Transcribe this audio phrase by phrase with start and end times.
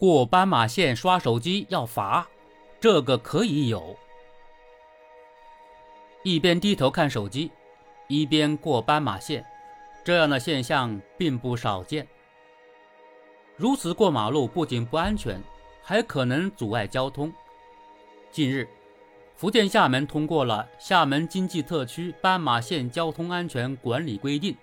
[0.00, 2.26] 过斑马线刷手机要罚，
[2.80, 3.94] 这个可以有。
[6.22, 7.50] 一边低头看手机，
[8.08, 9.44] 一边过斑马线，
[10.02, 12.08] 这样的现象并不少见。
[13.58, 15.38] 如此过马路不仅不安全，
[15.82, 17.30] 还可能阻碍交通。
[18.30, 18.66] 近日，
[19.36, 24.54] 福建厦门通过了《厦门经济特区斑马线交通安全管理规定》，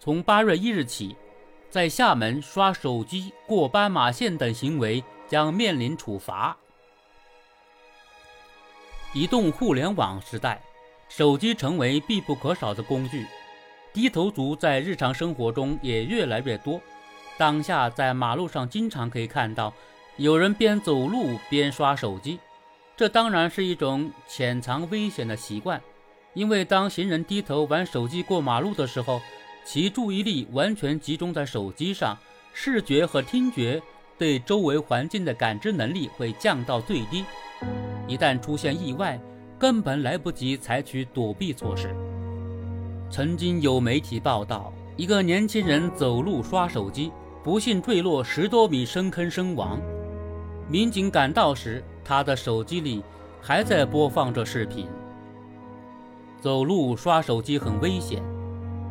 [0.00, 1.14] 从八月一日起。
[1.68, 6.56] 在厦门刷手机、过斑马线等行为将面临处罚。
[9.12, 10.60] 移动互联网时代，
[11.08, 13.26] 手机成为必不可少的工具，
[13.92, 16.80] 低头族在日常生活中也越来越多。
[17.36, 19.72] 当下在马路上经常可以看到
[20.16, 22.38] 有人边走路边刷手机，
[22.96, 25.82] 这当然是一种潜藏危险的习惯，
[26.32, 29.20] 因为当行人低头玩手机过马路的时候。
[29.66, 32.16] 其注意力完全集中在手机上，
[32.52, 33.82] 视觉和听觉
[34.16, 37.24] 对周围环境的感知能力会降到最低。
[38.06, 39.20] 一旦出现意外，
[39.58, 41.92] 根本来不及采取躲避措施。
[43.10, 47.10] 曾经有媒体报道，一个年轻人走路刷手机，
[47.42, 49.80] 不幸坠落十多米深坑身亡。
[50.68, 53.02] 民警赶到时，他的手机里
[53.42, 54.86] 还在播放着视频。
[56.40, 58.22] 走路刷手机很危险。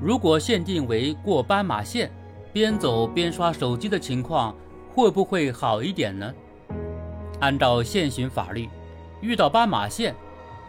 [0.00, 2.10] 如果限定为过斑马线，
[2.52, 4.54] 边走边刷手机的情况，
[4.94, 6.32] 会不会好一点呢？
[7.40, 8.68] 按照现行法律，
[9.20, 10.14] 遇到斑马线，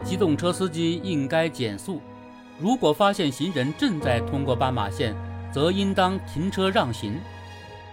[0.04, 2.00] 机动车司机应该减速；
[2.59, 5.16] 如果发现行人正在通过斑马线，
[5.52, 7.20] 则应当停车让行。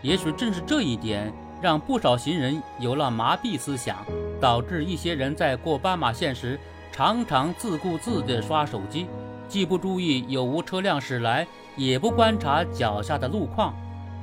[0.01, 3.99] 也许正是这一点，让不少行人有了麻痹思想，
[4.41, 6.59] 导致一些人在过斑马线时，
[6.91, 9.07] 常常自顾自地刷手机。
[9.53, 13.75] 既不注意有无车辆驶来，也不观察脚下的路况，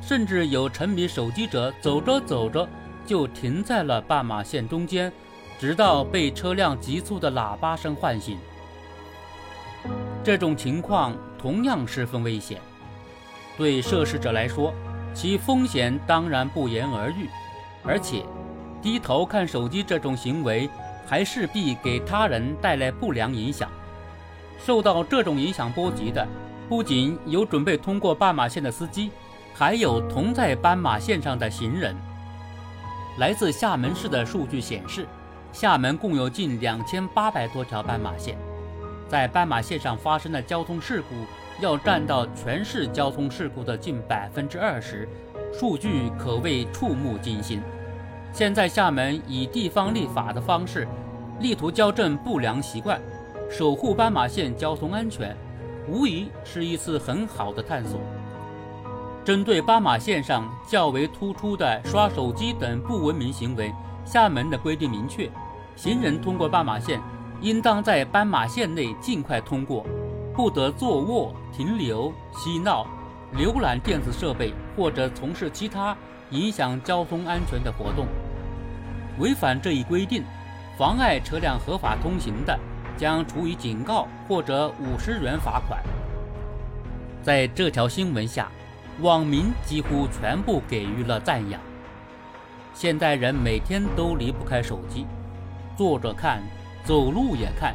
[0.02, 2.68] 甚至有沉迷手机者走着走着
[3.06, 5.14] 就停在了斑马线中间，
[5.60, 8.40] 直到被车辆急促的喇叭声唤醒。
[10.24, 12.60] 这种情况同样十分危险，
[13.56, 14.74] 对涉事者来说，
[15.14, 17.30] 其风险当然不言而喻，
[17.84, 18.24] 而且
[18.82, 20.68] 低头看手机这种行为
[21.06, 23.70] 还势必给他人带来不良影响。
[24.64, 26.28] 受到这种影响波及的，
[26.68, 29.10] 不仅有准备通过斑马线的司机，
[29.54, 31.96] 还有同在斑马线上的行人。
[33.18, 35.08] 来自厦门市的数据显示，
[35.52, 38.38] 厦门共有近两千八百多条斑马线，
[39.08, 41.08] 在斑马线上发生的交通事故
[41.60, 45.08] 要占到全市交通事故的近百分之二十，
[45.52, 47.62] 数据可谓触目惊心。
[48.32, 50.88] 现在厦门以地方立法的方式，
[51.40, 53.02] 力图矫正不良习惯。
[53.50, 55.36] 守护斑马线交通安全，
[55.88, 58.00] 无疑是一次很好的探索。
[59.26, 63.74] 针对斑马线上较为突出的刷手机等不文明行为，
[64.06, 65.30] 厦门的规定明确：
[65.76, 67.02] 行人通过斑马线，
[67.42, 69.84] 应当在斑马线内尽快通过，
[70.34, 72.86] 不得坐卧、停留、嬉闹、
[73.36, 75.98] 浏览电子设备或者从事其他
[76.30, 78.06] 影响交通安全的活动。
[79.18, 80.24] 违反这一规定，
[80.78, 82.58] 妨碍车辆合法通行的。
[83.00, 85.82] 将处以警告或者五十元罚款。
[87.24, 88.52] 在这条新闻下，
[89.00, 91.60] 网民几乎全部给予了赞扬。
[92.74, 95.08] 现代人每天都离不开手机，
[95.78, 96.42] 坐着看，
[96.84, 97.74] 走路也看，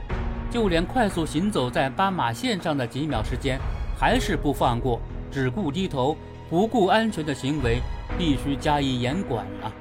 [0.50, 3.58] 就连快速行走在斑马线上的几秒时间，
[3.98, 6.14] 还是不放过，只顾低头，
[6.50, 7.80] 不顾安全的行为，
[8.18, 9.72] 必须加以严管了。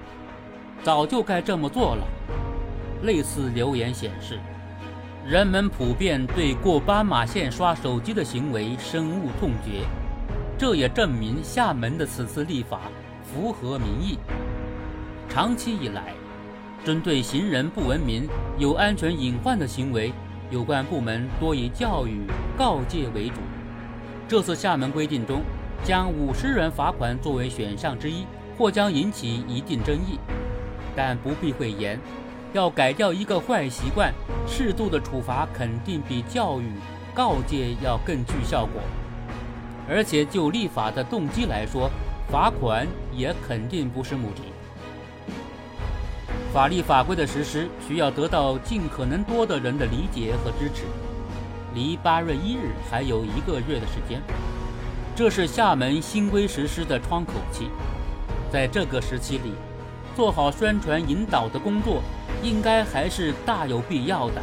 [0.83, 2.07] 早就该这么做了。
[3.03, 4.39] 类似留言显示。
[5.25, 9.85] 人们普遍对过斑马线刷手机的行为深恶痛绝，
[10.57, 12.81] 这也证明厦门的此次立法
[13.23, 14.19] 符合民意。
[15.29, 16.13] 长期以来，
[16.83, 20.11] 针对行人不文明、有安全隐患的行为，
[20.51, 23.35] 有关部门多以教育告诫为主。
[24.27, 25.41] 这次厦门规定中，
[25.85, 28.25] 将五十元罚款作为选项之一，
[28.57, 30.19] 或将引起一定争议，
[30.93, 31.97] 但不避讳言。
[32.53, 34.13] 要改掉一个坏习惯，
[34.47, 36.71] 适度的处罚肯定比教育
[37.13, 38.81] 告诫要更具效果。
[39.89, 41.89] 而且就立法的动机来说，
[42.31, 44.43] 罚款也肯定不是目的。
[46.53, 50.83] 法律法规的实施需要得到尽可能多的人的理解和支持。
[51.73, 54.21] 离八月一日还有一个月的时间，
[55.15, 57.69] 这是厦门新规实施的窗口期。
[58.51, 59.53] 在这个时期里，
[60.15, 62.01] 做好宣传引导的工作。
[62.43, 64.41] 应该还是大有必要的。